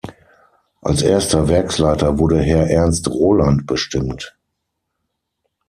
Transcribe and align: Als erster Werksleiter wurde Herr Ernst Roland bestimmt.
Als 0.81 1.03
erster 1.03 1.47
Werksleiter 1.47 2.17
wurde 2.17 2.41
Herr 2.41 2.67
Ernst 2.71 3.07
Roland 3.07 3.67
bestimmt. 3.67 4.35